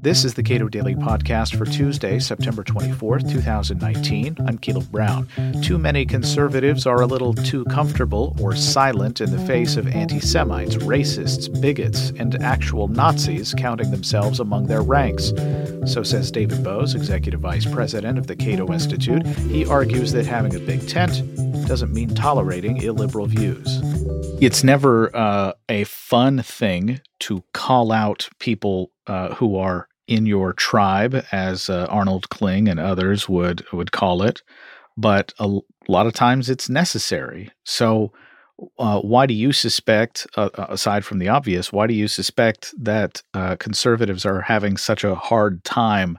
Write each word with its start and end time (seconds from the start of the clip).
This 0.00 0.24
is 0.24 0.34
the 0.34 0.42
Cato 0.42 0.68
Daily 0.68 0.94
Podcast 0.94 1.58
for 1.58 1.66
Tuesday, 1.66 2.18
September 2.18 2.64
24th, 2.64 3.30
2019. 3.30 4.36
I'm 4.46 4.56
Caleb 4.56 4.90
Brown. 4.90 5.28
Too 5.62 5.76
many 5.76 6.06
conservatives 6.06 6.86
are 6.86 7.02
a 7.02 7.06
little 7.06 7.34
too 7.34 7.64
comfortable 7.66 8.34
or 8.40 8.56
silent 8.56 9.20
in 9.20 9.30
the 9.30 9.44
face 9.44 9.76
of 9.76 9.86
anti 9.88 10.20
Semites, 10.20 10.76
racists, 10.76 11.48
bigots, 11.60 12.10
and 12.18 12.42
actual 12.42 12.88
Nazis 12.88 13.52
counting 13.54 13.90
themselves 13.90 14.40
among 14.40 14.66
their 14.66 14.82
ranks. 14.82 15.32
So 15.84 16.02
says 16.02 16.30
David 16.30 16.64
Boaz, 16.64 16.94
Executive 16.94 17.40
Vice 17.40 17.66
President 17.66 18.18
of 18.18 18.28
the 18.28 18.36
Cato 18.36 18.72
Institute. 18.72 19.26
He 19.26 19.66
argues 19.66 20.12
that 20.12 20.26
having 20.26 20.54
a 20.54 20.60
big 20.60 20.88
tent 20.88 21.22
doesn't 21.68 21.92
mean 21.92 22.14
tolerating 22.14 22.78
illiberal 22.78 23.26
views. 23.26 23.80
It's 24.40 24.64
never 24.64 25.14
uh, 25.14 25.52
a 25.68 25.84
fun 25.84 26.42
thing 26.42 27.00
to 27.20 27.44
call 27.52 27.92
out 27.92 28.28
people 28.38 28.90
uh, 29.06 29.34
who 29.34 29.56
are 29.56 29.86
in 30.06 30.24
your 30.24 30.54
tribe, 30.54 31.22
as 31.30 31.68
uh, 31.68 31.86
Arnold 31.90 32.30
Kling 32.30 32.68
and 32.68 32.80
others 32.80 33.28
would 33.28 33.70
would 33.70 33.92
call 33.92 34.22
it. 34.22 34.42
But 34.96 35.34
a, 35.38 35.58
lot 35.90 36.06
of 36.06 36.12
times 36.12 36.50
it's 36.50 36.68
necessary. 36.68 37.50
So, 37.64 38.12
uh, 38.78 39.00
why 39.00 39.26
do 39.26 39.32
you 39.32 39.52
suspect, 39.52 40.26
uh, 40.36 40.50
uh, 40.54 40.66
aside 40.68 41.04
from 41.04 41.18
the 41.18 41.28
obvious, 41.28 41.72
why 41.72 41.86
do 41.86 41.94
you 41.94 42.08
suspect 42.08 42.74
that 42.78 43.22
uh, 43.32 43.56
conservatives 43.56 44.26
are 44.26 44.42
having 44.42 44.76
such 44.76 45.04
a 45.04 45.14
hard 45.14 45.64
time 45.64 46.18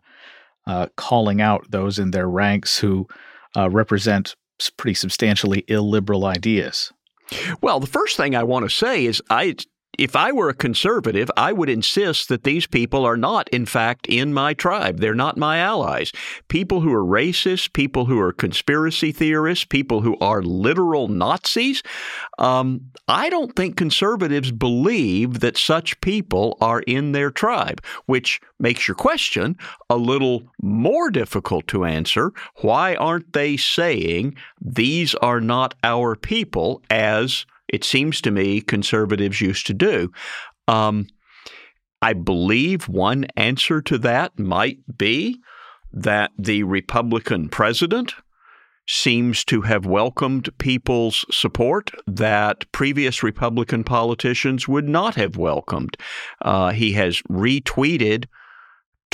calling 0.96 1.42
out 1.42 1.66
those 1.72 1.98
in 1.98 2.12
their 2.12 2.30
ranks 2.30 2.78
who 2.78 3.08
represent 3.56 4.36
pretty 4.78 4.96
substantially 4.96 5.64
illiberal 5.68 6.26
ideas? 6.26 6.92
Well, 7.62 7.80
the 7.80 7.88
first 7.88 8.18
thing 8.18 8.36
I 8.36 8.44
want 8.44 8.66
to 8.66 8.76
say 8.76 9.06
is 9.06 9.22
I 9.30 9.56
if 10.00 10.16
I 10.16 10.32
were 10.32 10.48
a 10.48 10.54
conservative, 10.54 11.30
I 11.36 11.52
would 11.52 11.70
insist 11.70 12.30
that 12.30 12.46
these 12.46 12.66
people 12.66 13.04
are 13.04 13.18
not, 13.18 13.50
in 13.50 13.66
fact, 13.66 14.08
in 14.08 14.34
my 14.34 14.54
tribe. 14.54 15.00
They're 15.00 15.14
not 15.14 15.38
my 15.38 15.58
allies. 15.58 16.14
People 16.48 16.80
who 16.80 16.94
are 16.94 17.04
racist, 17.04 17.74
people 17.74 18.06
who 18.06 18.18
are 18.18 18.32
conspiracy 18.32 19.12
theorists, 19.12 19.66
people 19.66 20.00
who 20.02 20.18
are 20.20 20.42
literal 20.42 21.10
Nazis. 21.10 21.84
Um, 22.38 22.92
I 23.10 23.30
don't 23.30 23.54
think 23.58 23.76
conservatives 23.76 24.52
believe 24.52 25.42
that 25.42 25.58
such 25.58 26.00
people 26.00 26.58
are 26.62 26.80
in 26.82 27.12
their 27.12 27.30
tribe, 27.30 27.84
which 28.06 28.40
makes 28.58 28.88
your 28.88 28.96
question 28.96 29.58
a 29.90 29.98
little 29.98 30.44
more 30.62 31.12
difficult 31.12 31.68
to 31.68 31.84
answer. 31.84 32.32
Why 32.62 32.96
aren't 32.96 33.34
they 33.34 33.58
saying 33.58 34.36
these 34.62 35.14
are 35.16 35.42
not 35.42 35.76
our 35.84 36.16
people 36.16 36.82
as 36.90 37.46
it 37.70 37.84
seems 37.84 38.22
to 38.22 38.32
me 38.32 38.62
conservatives 38.62 39.42
used 39.42 39.68
to 39.68 39.74
do. 39.74 40.12
Um, 40.68 41.08
I 42.02 42.14
believe 42.14 42.88
one 42.88 43.26
answer 43.36 43.82
to 43.82 43.98
that 44.00 44.38
might 44.40 44.80
be 44.98 45.40
that 45.92 46.32
the 46.38 46.64
Republican 46.64 47.50
president 47.50 48.14
seems 48.88 49.44
to 49.46 49.62
have 49.62 49.86
welcomed 49.86 50.50
people's 50.58 51.24
support 51.30 51.92
that 52.08 52.66
previous 52.72 53.22
Republican 53.22 53.84
politicians 53.84 54.68
would 54.68 54.88
not 54.88 55.14
have 55.16 55.38
welcomed. 55.38 55.96
Uh, 56.42 56.72
he 56.72 56.94
has 56.94 57.22
retweeted 57.30 58.26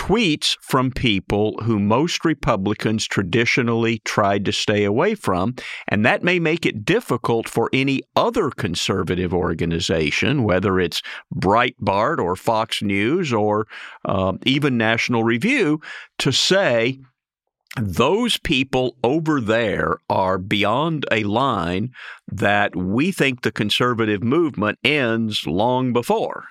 tweets 0.06 0.56
from 0.62 0.92
people 0.92 1.58
who 1.64 1.80
most 1.80 2.24
Republicans 2.24 3.08
traditionally 3.08 3.98
tried 4.06 4.46
to 4.46 4.52
stay 4.52 4.84
away 4.84 5.16
from. 5.16 5.56
And 5.88 6.06
that 6.06 6.22
may 6.22 6.38
make 6.38 6.64
it 6.64 6.86
difficult 6.86 7.50
for 7.50 7.72
any 7.74 8.04
other 8.16 8.52
conservative 8.52 9.34
organization, 9.34 10.44
whether 10.44 10.80
it's 10.80 11.02
Breitbart 11.34 12.20
or 12.20 12.36
Fox 12.36 12.84
News 12.84 13.34
or 13.34 13.66
uh, 14.08 14.34
even 14.46 14.78
National 14.78 15.24
Review, 15.24 15.82
to 16.20 16.32
say, 16.32 17.00
those 17.76 18.38
people 18.38 18.96
over 19.04 19.42
there 19.42 19.98
are 20.08 20.38
beyond 20.38 21.08
a 21.12 21.24
line 21.24 21.90
that 22.28 22.76
we 22.76 23.12
think 23.12 23.42
the 23.42 23.52
conservative 23.52 24.24
movement 24.24 24.78
ends 24.84 25.48
long 25.48 25.94
before 25.94 26.46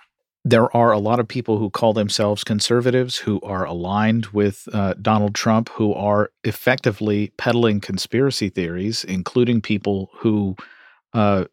there 0.45 0.75
are 0.77 0.93
a 0.93 0.99
lot 0.99 1.21
of 1.21 1.27
people 1.27 1.59
who 1.59 1.71
call 1.71 1.95
themselves 1.95 2.45
conservatives 2.45 3.17
who 3.17 3.41
are 3.41 3.65
aligned 3.65 4.27
with 4.27 4.69
uh, 4.73 4.95
Donald 5.01 5.35
Trump, 5.35 5.71
who 5.71 5.95
are 5.95 6.31
effectively 6.45 7.33
peddling 7.39 7.81
conspiracy 7.81 8.51
theories, 8.51 9.05
including 9.05 9.63
people 9.63 10.11
who 10.19 10.55
uh, 11.15 11.45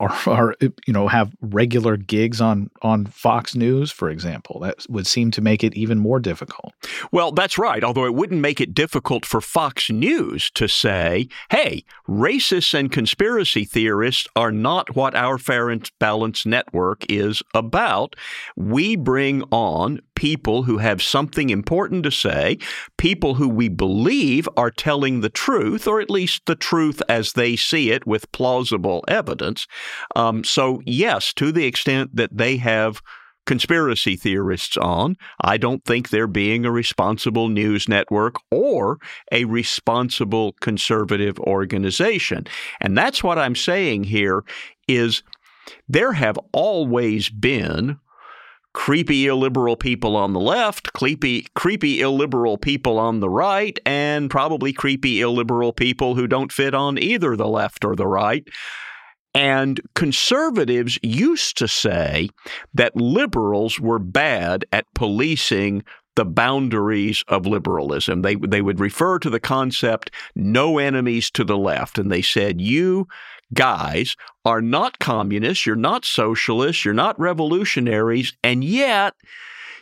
are 0.00 0.54
you 0.60 0.92
know 0.92 1.08
have 1.08 1.34
regular 1.40 1.96
gigs 1.96 2.40
on 2.40 2.70
on 2.82 3.06
Fox 3.06 3.54
News, 3.54 3.90
for 3.90 4.10
example. 4.10 4.60
That 4.60 4.86
would 4.88 5.06
seem 5.06 5.30
to 5.32 5.40
make 5.40 5.64
it 5.64 5.74
even 5.74 5.98
more 5.98 6.20
difficult. 6.20 6.72
Well, 7.12 7.32
that's 7.32 7.58
right. 7.58 7.82
Although 7.82 8.06
it 8.06 8.14
wouldn't 8.14 8.40
make 8.40 8.60
it 8.60 8.74
difficult 8.74 9.24
for 9.24 9.40
Fox 9.40 9.90
News 9.90 10.50
to 10.52 10.68
say, 10.68 11.28
"Hey, 11.50 11.84
racists 12.08 12.78
and 12.78 12.90
conspiracy 12.90 13.64
theorists 13.64 14.26
are 14.36 14.52
not 14.52 14.94
what 14.94 15.14
our 15.14 15.38
Fair 15.38 15.70
and 15.70 15.88
Balanced 15.98 16.46
Network 16.46 17.04
is 17.08 17.42
about. 17.54 18.16
We 18.56 18.96
bring 18.96 19.42
on 19.50 20.00
people 20.18 20.64
who 20.64 20.78
have 20.78 21.00
something 21.00 21.48
important 21.48 22.02
to 22.02 22.10
say, 22.10 22.58
people 22.96 23.34
who 23.34 23.48
we 23.48 23.68
believe 23.68 24.48
are 24.56 24.68
telling 24.68 25.20
the 25.20 25.28
truth, 25.28 25.86
or 25.86 26.00
at 26.00 26.10
least 26.10 26.42
the 26.46 26.56
truth 26.56 27.00
as 27.08 27.34
they 27.34 27.54
see 27.54 27.92
it 27.92 28.04
with 28.04 28.32
plausible 28.32 29.04
evidence. 29.06 29.68
Um, 30.16 30.42
so, 30.42 30.82
yes, 30.84 31.32
to 31.34 31.52
the 31.52 31.66
extent 31.66 32.16
that 32.16 32.36
they 32.36 32.56
have 32.56 33.00
conspiracy 33.46 34.16
theorists 34.16 34.76
on. 34.76 35.16
I 35.40 35.56
don't 35.56 35.82
think 35.84 36.10
they're 36.10 36.26
being 36.26 36.66
a 36.66 36.70
responsible 36.70 37.48
news 37.48 37.88
network 37.88 38.34
or 38.50 38.98
a 39.32 39.46
responsible 39.46 40.52
conservative 40.60 41.38
organization. 41.40 42.46
And 42.82 42.98
that's 42.98 43.24
what 43.24 43.38
I'm 43.38 43.54
saying 43.54 44.04
here 44.04 44.44
is 44.86 45.22
there 45.88 46.12
have 46.12 46.38
always 46.52 47.30
been 47.30 47.98
creepy 48.74 49.26
illiberal 49.26 49.76
people 49.76 50.16
on 50.16 50.32
the 50.32 50.40
left, 50.40 50.92
creepy 50.92 51.46
creepy 51.54 52.00
illiberal 52.00 52.58
people 52.58 52.98
on 52.98 53.20
the 53.20 53.28
right, 53.30 53.78
and 53.86 54.30
probably 54.30 54.72
creepy 54.72 55.20
illiberal 55.20 55.72
people 55.72 56.14
who 56.14 56.26
don't 56.26 56.52
fit 56.52 56.74
on 56.74 56.98
either 56.98 57.36
the 57.36 57.48
left 57.48 57.84
or 57.84 57.96
the 57.96 58.06
right. 58.06 58.46
And 59.34 59.80
conservatives 59.94 60.98
used 61.02 61.58
to 61.58 61.68
say 61.68 62.30
that 62.74 62.96
liberals 62.96 63.78
were 63.78 63.98
bad 63.98 64.64
at 64.72 64.86
policing 64.94 65.84
the 66.16 66.24
boundaries 66.24 67.22
of 67.28 67.46
liberalism. 67.46 68.22
They 68.22 68.34
they 68.34 68.60
would 68.60 68.80
refer 68.80 69.20
to 69.20 69.30
the 69.30 69.38
concept 69.38 70.10
no 70.34 70.78
enemies 70.78 71.30
to 71.30 71.44
the 71.44 71.56
left 71.56 71.96
and 71.96 72.10
they 72.10 72.22
said 72.22 72.60
you 72.60 73.06
guys 73.54 74.16
are 74.44 74.62
not 74.62 74.98
communists, 74.98 75.66
you're 75.66 75.76
not 75.76 76.04
socialists, 76.04 76.84
you're 76.84 76.94
not 76.94 77.18
revolutionaries, 77.18 78.36
and 78.42 78.62
yet 78.62 79.14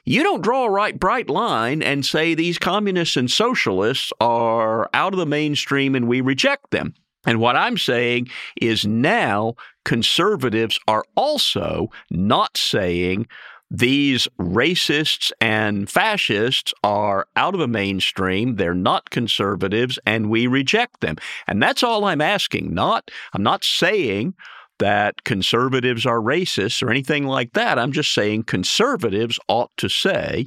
you 0.04 0.22
don't 0.22 0.42
draw 0.42 0.64
a 0.64 0.70
right 0.70 0.98
bright 0.98 1.28
line 1.28 1.82
and 1.82 2.06
say 2.06 2.34
these 2.34 2.58
communists 2.58 3.16
and 3.16 3.30
socialists 3.30 4.12
are 4.20 4.88
out 4.94 5.12
of 5.12 5.18
the 5.18 5.26
mainstream 5.26 5.94
and 5.94 6.06
we 6.06 6.20
reject 6.20 6.70
them. 6.70 6.94
And 7.26 7.40
what 7.40 7.56
I'm 7.56 7.76
saying 7.76 8.28
is 8.60 8.86
now 8.86 9.54
conservatives 9.84 10.78
are 10.86 11.04
also 11.16 11.90
not 12.08 12.56
saying 12.56 13.26
these 13.70 14.28
racists 14.38 15.32
and 15.40 15.90
fascists 15.90 16.72
are 16.84 17.26
out 17.34 17.54
of 17.54 17.60
the 17.60 17.68
mainstream. 17.68 18.56
They're 18.56 18.74
not 18.74 19.10
conservatives, 19.10 19.98
and 20.06 20.30
we 20.30 20.46
reject 20.46 21.00
them. 21.00 21.16
And 21.46 21.62
that's 21.62 21.82
all 21.82 22.04
I'm 22.04 22.20
asking. 22.20 22.72
Not, 22.72 23.10
I'm 23.32 23.42
not 23.42 23.64
saying 23.64 24.34
that 24.78 25.24
conservatives 25.24 26.06
are 26.06 26.20
racists 26.20 26.82
or 26.82 26.90
anything 26.90 27.24
like 27.24 27.54
that. 27.54 27.78
I'm 27.78 27.92
just 27.92 28.12
saying 28.12 28.44
conservatives 28.44 29.38
ought 29.48 29.70
to 29.78 29.88
say 29.88 30.46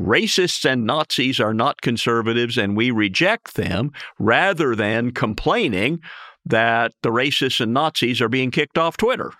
racists 0.00 0.64
and 0.64 0.86
Nazis 0.86 1.38
are 1.38 1.52
not 1.52 1.82
conservatives 1.82 2.56
and 2.56 2.76
we 2.76 2.90
reject 2.90 3.54
them 3.54 3.92
rather 4.18 4.74
than 4.74 5.10
complaining 5.10 6.00
that 6.46 6.92
the 7.02 7.10
racists 7.10 7.60
and 7.60 7.74
Nazis 7.74 8.20
are 8.20 8.28
being 8.28 8.50
kicked 8.50 8.78
off 8.78 8.96
Twitter. 8.96 9.32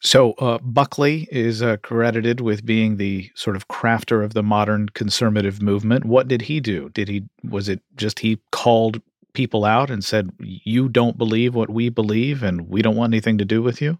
So 0.00 0.32
uh, 0.34 0.58
Buckley 0.58 1.28
is 1.30 1.62
uh, 1.62 1.76
credited 1.78 2.40
with 2.40 2.64
being 2.64 2.96
the 2.96 3.30
sort 3.34 3.56
of 3.56 3.68
crafter 3.68 4.24
of 4.24 4.34
the 4.34 4.42
modern 4.42 4.88
conservative 4.90 5.60
movement. 5.62 6.04
What 6.04 6.28
did 6.28 6.42
he 6.42 6.60
do? 6.60 6.90
Did 6.90 7.08
he 7.08 7.24
was 7.42 7.68
it 7.68 7.80
just 7.96 8.20
he 8.20 8.38
called 8.52 9.00
people 9.32 9.64
out 9.64 9.90
and 9.90 10.04
said, 10.04 10.30
"You 10.40 10.88
don't 10.88 11.18
believe 11.18 11.54
what 11.54 11.70
we 11.70 11.88
believe, 11.88 12.42
and 12.42 12.68
we 12.68 12.82
don't 12.82 12.96
want 12.96 13.12
anything 13.12 13.38
to 13.38 13.44
do 13.44 13.62
with 13.62 13.80
you"? 13.80 13.98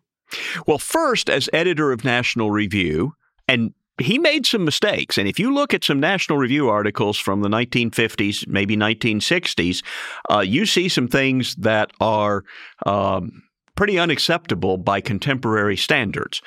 Well, 0.67 0.79
first, 0.79 1.31
as 1.31 1.49
editor 1.53 1.93
of 1.93 2.05
National 2.05 2.51
Review, 2.51 3.15
and 3.47 3.73
he 4.01 4.19
made 4.19 4.47
some 4.47 4.65
mistakes. 4.65 5.19
And 5.19 5.29
if 5.29 5.39
you 5.39 5.53
look 5.53 5.75
at 5.75 5.85
some 5.85 6.01
National 6.01 6.39
Review 6.39 6.69
articles 6.69 7.19
from 7.19 7.41
the 7.41 7.49
1950s, 7.49 8.47
maybe 8.47 8.77
1960s, 8.77 9.83
uh, 10.31 10.41
you 10.41 10.67
see 10.67 10.89
some 10.89 11.09
things 11.09 11.55
that 11.57 11.91
are. 12.01 12.45
Um, 12.87 13.43
pretty 13.79 13.97
unacceptable 13.97 14.77
by 14.77 15.01
contemporary 15.01 15.77
standards. 15.77 16.43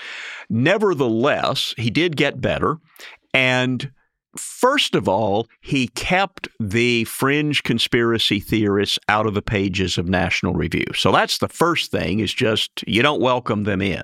Nevertheless, 0.50 1.74
he 1.78 1.90
did 1.90 2.18
get 2.18 2.42
better. 2.42 2.78
And 3.34 3.90
First 4.38 4.96
of 4.96 5.10
all, 5.10 5.48
he 5.60 5.90
kept 5.90 6.48
the 6.58 7.04
fringe 7.04 7.64
conspiracy 7.64 8.40
theorists 8.40 8.98
out 9.10 9.26
of 9.26 9.34
the 9.34 9.42
pages 9.42 9.98
of 9.98 10.08
National 10.08 10.54
Review. 10.54 10.86
So 10.96 11.12
that's 11.12 11.40
the 11.40 11.50
first 11.50 11.92
thing 11.92 12.22
is 12.22 12.34
just 12.34 12.82
you 12.88 13.02
don't 13.02 13.20
welcome 13.20 13.66
them 13.66 13.82
in. 13.82 14.04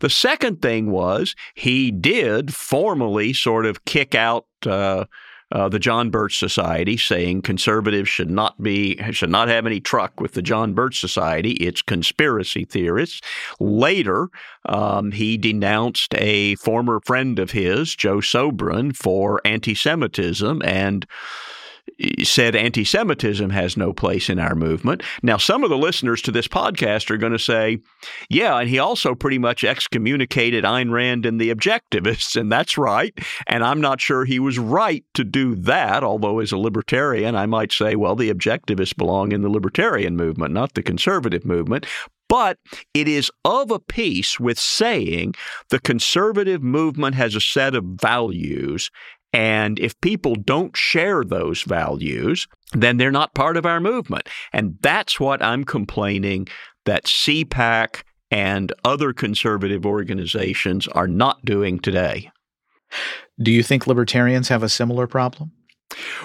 The 0.00 0.10
second 0.10 0.62
thing 0.62 0.90
was 0.90 1.36
he 1.54 1.92
did 1.92 2.52
formally 2.52 3.32
sort 3.32 3.64
of 3.64 3.84
kick 3.84 4.16
out 4.16 4.46
uh, 4.66 5.04
uh, 5.52 5.68
the 5.68 5.78
John 5.78 6.10
Birch 6.10 6.38
Society, 6.38 6.96
saying 6.96 7.42
conservatives 7.42 8.08
should 8.08 8.30
not 8.30 8.60
be 8.62 8.98
should 9.12 9.30
not 9.30 9.48
have 9.48 9.66
any 9.66 9.80
truck 9.80 10.20
with 10.20 10.32
the 10.32 10.42
John 10.42 10.72
Birch 10.74 10.98
Society. 10.98 11.52
It's 11.52 11.82
conspiracy 11.82 12.64
theorists. 12.64 13.20
Later, 13.60 14.28
um, 14.66 15.12
he 15.12 15.36
denounced 15.36 16.14
a 16.14 16.54
former 16.56 17.00
friend 17.00 17.38
of 17.38 17.50
his, 17.50 17.94
Joe 17.94 18.18
Sobran, 18.18 18.96
for 18.96 19.40
anti-Semitism 19.44 20.62
and 20.64 21.06
said 22.22 22.54
anti 22.54 22.84
Semitism 22.84 23.50
has 23.50 23.76
no 23.76 23.92
place 23.92 24.28
in 24.28 24.38
our 24.38 24.54
movement. 24.54 25.02
Now, 25.22 25.36
some 25.36 25.64
of 25.64 25.70
the 25.70 25.78
listeners 25.78 26.22
to 26.22 26.32
this 26.32 26.48
podcast 26.48 27.10
are 27.10 27.16
going 27.16 27.32
to 27.32 27.38
say, 27.38 27.78
yeah, 28.28 28.58
and 28.58 28.68
he 28.68 28.78
also 28.78 29.14
pretty 29.14 29.38
much 29.38 29.64
excommunicated 29.64 30.64
Ayn 30.64 30.90
Rand 30.90 31.26
and 31.26 31.40
the 31.40 31.54
objectivists, 31.54 32.36
and 32.40 32.50
that's 32.50 32.78
right. 32.78 33.16
And 33.46 33.64
I'm 33.64 33.80
not 33.80 34.00
sure 34.00 34.24
he 34.24 34.38
was 34.38 34.58
right 34.58 35.04
to 35.14 35.24
do 35.24 35.54
that, 35.56 36.02
although 36.02 36.38
as 36.38 36.52
a 36.52 36.58
libertarian, 36.58 37.34
I 37.34 37.46
might 37.46 37.72
say, 37.72 37.96
well, 37.96 38.16
the 38.16 38.32
objectivists 38.32 38.96
belong 38.96 39.32
in 39.32 39.42
the 39.42 39.50
libertarian 39.50 40.16
movement, 40.16 40.54
not 40.54 40.74
the 40.74 40.82
conservative 40.82 41.44
movement. 41.44 41.86
But 42.28 42.58
it 42.94 43.08
is 43.08 43.30
of 43.44 43.70
a 43.70 43.78
piece 43.78 44.40
with 44.40 44.58
saying 44.58 45.34
the 45.68 45.78
conservative 45.78 46.62
movement 46.62 47.14
has 47.14 47.34
a 47.34 47.42
set 47.42 47.74
of 47.74 47.84
values 47.84 48.90
and 49.32 49.78
if 49.78 50.00
people 50.00 50.34
don't 50.34 50.76
share 50.76 51.24
those 51.24 51.62
values, 51.62 52.46
then 52.72 52.96
they're 52.96 53.10
not 53.10 53.34
part 53.34 53.56
of 53.56 53.66
our 53.66 53.80
movement. 53.80 54.28
And 54.52 54.76
that's 54.82 55.18
what 55.18 55.42
I'm 55.42 55.64
complaining 55.64 56.48
that 56.84 57.04
CPAC 57.04 58.02
and 58.30 58.72
other 58.84 59.12
conservative 59.12 59.86
organizations 59.86 60.88
are 60.88 61.08
not 61.08 61.44
doing 61.44 61.78
today. 61.78 62.30
Do 63.40 63.50
you 63.50 63.62
think 63.62 63.86
libertarians 63.86 64.48
have 64.48 64.62
a 64.62 64.68
similar 64.68 65.06
problem? 65.06 65.52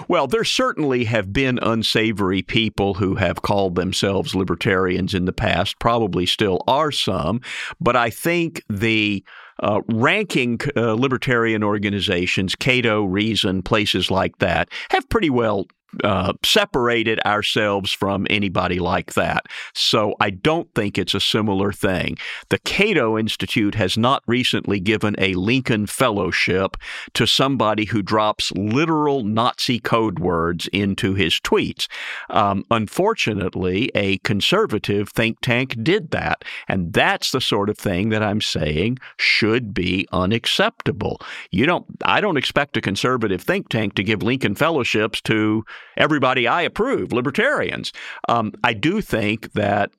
Well, 0.08 0.26
there 0.26 0.44
certainly 0.44 1.04
have 1.04 1.32
been 1.32 1.58
unsavory 1.60 2.42
people 2.42 2.94
who 2.94 3.16
have 3.16 3.42
called 3.42 3.74
themselves 3.74 4.34
libertarians 4.34 5.12
in 5.14 5.26
the 5.26 5.32
past, 5.32 5.78
probably 5.78 6.24
still 6.24 6.62
are 6.66 6.90
some, 6.90 7.42
but 7.80 7.94
I 7.96 8.08
think 8.08 8.62
the 8.70 9.22
uh, 9.60 9.80
ranking 9.88 10.60
uh, 10.76 10.92
libertarian 10.92 11.62
organizations, 11.62 12.54
Cato, 12.54 13.04
Reason, 13.04 13.62
places 13.62 14.10
like 14.10 14.38
that, 14.38 14.68
have 14.90 15.08
pretty 15.08 15.30
well 15.30 15.66
uh, 16.04 16.32
separated 16.44 17.20
ourselves 17.24 17.92
from 17.92 18.26
anybody 18.30 18.78
like 18.78 19.14
that. 19.14 19.46
So 19.74 20.14
I 20.20 20.30
don't 20.30 20.72
think 20.74 20.98
it's 20.98 21.14
a 21.14 21.20
similar 21.20 21.72
thing. 21.72 22.18
The 22.50 22.58
Cato 22.58 23.18
Institute 23.18 23.74
has 23.74 23.96
not 23.96 24.22
recently 24.26 24.80
given 24.80 25.14
a 25.18 25.34
Lincoln 25.34 25.86
Fellowship 25.86 26.76
to 27.14 27.26
somebody 27.26 27.86
who 27.86 28.02
drops 28.02 28.52
literal 28.52 29.24
Nazi 29.24 29.78
code 29.78 30.18
words 30.18 30.68
into 30.68 31.14
his 31.14 31.40
tweets. 31.40 31.86
Um, 32.30 32.64
unfortunately, 32.70 33.90
a 33.94 34.18
conservative 34.18 35.08
think 35.10 35.40
tank 35.40 35.76
did 35.82 36.10
that. 36.10 36.44
And 36.68 36.92
that's 36.92 37.30
the 37.30 37.40
sort 37.40 37.70
of 37.70 37.78
thing 37.78 38.10
that 38.10 38.22
I'm 38.22 38.40
saying 38.40 38.98
should 39.16 39.72
be 39.72 40.06
unacceptable. 40.12 41.20
You 41.50 41.66
don't, 41.66 41.86
I 42.04 42.20
don't 42.20 42.36
expect 42.36 42.76
a 42.76 42.80
conservative 42.80 43.40
think 43.42 43.68
tank 43.68 43.94
to 43.94 44.04
give 44.04 44.22
Lincoln 44.22 44.54
Fellowships 44.54 45.20
to 45.22 45.64
everybody 45.96 46.46
I 46.46 46.62
approve, 46.62 47.12
libertarians. 47.12 47.92
Um, 48.28 48.52
I 48.64 48.74
do 48.74 49.00
think 49.00 49.52
that 49.52 49.90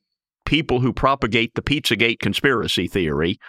people 0.46 0.80
who 0.80 0.92
propagate 0.92 1.54
the 1.56 1.62
Pizzagate 1.62 2.20
conspiracy 2.20 2.88
theory 2.88 3.40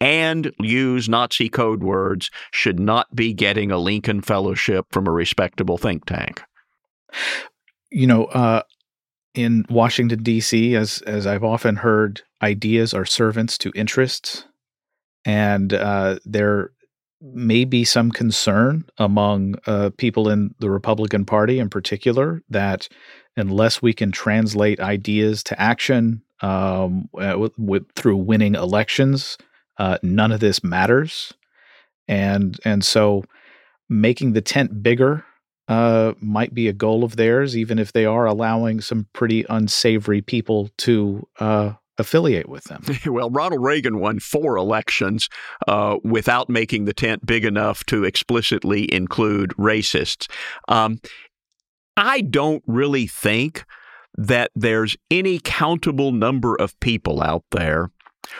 and 0.00 0.52
use 0.60 1.08
Nazi 1.08 1.48
code 1.48 1.82
words 1.82 2.30
should 2.52 2.78
not 2.78 3.14
be 3.14 3.32
getting 3.32 3.70
a 3.70 3.78
Lincoln 3.78 4.20
Fellowship 4.20 4.86
from 4.90 5.06
a 5.06 5.12
respectable 5.12 5.78
think 5.78 6.04
tank. 6.04 6.42
You 7.90 8.06
know, 8.06 8.24
uh, 8.26 8.62
in 9.34 9.64
Washington 9.68 10.22
D.C., 10.22 10.76
as 10.76 11.00
as 11.02 11.26
I've 11.26 11.44
often 11.44 11.76
heard, 11.76 12.22
ideas 12.42 12.92
are 12.92 13.04
servants 13.04 13.56
to 13.58 13.72
interests, 13.74 14.46
and 15.24 15.72
uh, 15.72 16.18
there 16.24 16.70
may 17.32 17.64
be 17.64 17.84
some 17.84 18.10
concern 18.10 18.84
among 18.98 19.54
uh, 19.66 19.90
people 19.96 20.28
in 20.28 20.54
the 20.58 20.70
Republican 20.70 21.24
Party 21.24 21.58
in 21.58 21.70
particular 21.70 22.42
that 22.50 22.88
unless 23.36 23.80
we 23.80 23.92
can 23.92 24.12
translate 24.12 24.80
ideas 24.80 25.42
to 25.44 25.60
action 25.60 26.22
um, 26.42 27.08
uh, 27.18 27.38
with, 27.38 27.58
with, 27.58 27.84
through 27.96 28.16
winning 28.16 28.54
elections, 28.54 29.38
uh, 29.78 29.98
none 30.02 30.32
of 30.32 30.40
this 30.40 30.62
matters. 30.62 31.32
And 32.06 32.58
and 32.64 32.84
so 32.84 33.24
making 33.88 34.34
the 34.34 34.42
tent 34.42 34.82
bigger 34.82 35.24
uh, 35.68 36.12
might 36.20 36.52
be 36.52 36.68
a 36.68 36.74
goal 36.74 37.04
of 37.04 37.16
theirs, 37.16 37.56
even 37.56 37.78
if 37.78 37.92
they 37.92 38.04
are 38.04 38.26
allowing 38.26 38.80
some 38.80 39.06
pretty 39.14 39.46
unsavory 39.48 40.20
people 40.20 40.68
to 40.78 41.26
uh, 41.40 41.72
affiliate 41.98 42.48
with 42.48 42.64
them. 42.64 42.82
well, 43.06 43.30
Ronald 43.30 43.62
Reagan 43.62 43.98
won 43.98 44.18
four 44.18 44.56
elections 44.56 45.28
uh, 45.68 45.96
without 46.02 46.48
making 46.48 46.84
the 46.84 46.94
tent 46.94 47.26
big 47.26 47.44
enough 47.44 47.84
to 47.86 48.04
explicitly 48.04 48.92
include 48.92 49.50
racists. 49.50 50.30
Um, 50.68 50.98
I 51.96 52.22
don't 52.22 52.62
really 52.66 53.06
think 53.06 53.64
that 54.16 54.50
there's 54.54 54.96
any 55.10 55.38
countable 55.38 56.12
number 56.12 56.54
of 56.56 56.78
people 56.80 57.22
out 57.22 57.44
there 57.50 57.90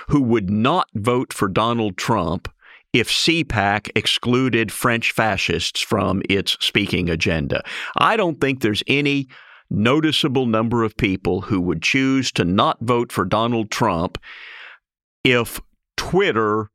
who 0.09 0.23
would 0.23 0.51
not 0.51 0.89
vote 0.95 1.33
for 1.33 1.49
Donald 1.49 1.97
Trump 1.97 2.49
if 2.93 3.09
CPAC 3.09 3.91
excluded 3.97 4.71
French 4.71 5.11
fascists 5.11 5.81
from 5.81 6.23
its 6.31 6.57
speaking 6.61 7.11
agenda. 7.11 7.63
I 7.97 8.17
don't 8.17 8.41
think 8.41 8.61
there's 8.61 8.85
any 8.87 9.29
noticeable 9.75 10.47
number 10.47 10.83
of 10.83 10.97
people 10.97 11.43
who 11.43 11.61
would 11.61 11.83
choose 11.83 12.33
to 12.33 12.45
not 12.45 12.79
vote 12.81 13.13
for 13.13 13.25
Donald 13.25 13.71
Trump 13.71 14.19
if 15.25 15.61
Twitter 15.97 16.71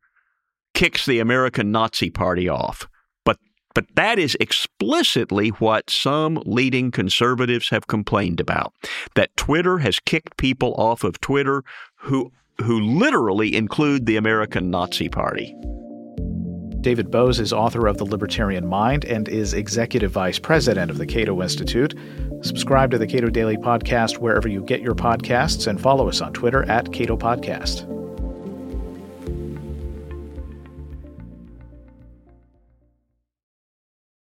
kicks 0.73 1.05
the 1.05 1.19
American 1.19 1.71
Nazi 1.71 2.09
Party 2.09 2.47
off. 2.47 2.87
But 3.25 3.37
but 3.75 3.85
that 3.95 4.19
is 4.19 4.35
explicitly 4.39 5.49
what 5.49 5.89
some 5.89 6.41
leading 6.45 6.91
conservatives 6.91 7.69
have 7.69 7.87
complained 7.87 8.39
about. 8.39 8.73
That 9.15 9.35
Twitter 9.35 9.79
has 9.79 9.99
kicked 9.99 10.37
people 10.37 10.73
off 10.75 11.03
of 11.03 11.19
Twitter 11.21 11.63
who 11.95 12.31
who 12.61 12.79
literally 12.79 13.55
include 13.55 14.05
the 14.05 14.17
American 14.17 14.69
Nazi 14.69 15.07
Party. 15.09 15.55
David 16.81 17.11
Boaz 17.11 17.41
is 17.41 17.51
author 17.51 17.87
of 17.87 17.97
The 17.97 18.05
Libertarian 18.05 18.65
Mind 18.65 19.03
and 19.03 19.27
is 19.27 19.53
executive 19.53 20.11
vice 20.11 20.39
president 20.39 20.89
of 20.89 20.97
the 20.97 21.05
Cato 21.05 21.41
Institute. 21.41 21.93
Subscribe 22.41 22.91
to 22.91 22.97
the 22.97 23.07
Cato 23.07 23.29
Daily 23.29 23.57
Podcast 23.57 24.17
wherever 24.17 24.47
you 24.47 24.61
get 24.61 24.81
your 24.81 24.95
podcasts 24.95 25.67
and 25.67 25.79
follow 25.79 26.07
us 26.07 26.21
on 26.21 26.33
Twitter 26.33 26.69
at 26.69 26.93
Cato 26.93 27.17
Podcast. 27.17 27.98